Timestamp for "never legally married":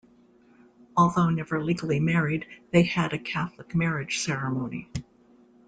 1.29-2.47